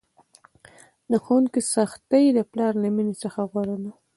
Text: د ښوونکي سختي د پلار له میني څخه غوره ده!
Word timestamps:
د 1.11 1.13
ښوونکي 1.23 1.61
سختي 1.73 2.23
د 2.33 2.39
پلار 2.51 2.73
له 2.83 2.89
میني 2.95 3.15
څخه 3.23 3.39
غوره 3.51 3.77
ده! 3.83 3.91